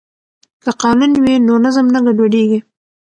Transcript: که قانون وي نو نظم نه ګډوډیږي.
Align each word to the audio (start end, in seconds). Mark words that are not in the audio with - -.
که 0.63 0.69
قانون 0.81 1.11
وي 1.23 1.35
نو 1.47 1.53
نظم 1.65 1.85
نه 1.93 1.99
ګډوډیږي. 2.05 2.59